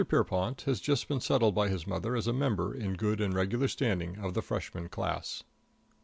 [0.09, 2.93] Pierrepont has || just been settled by his || mother as a member, in ||
[2.95, 5.43] good and regular standing, || of the Freshman class.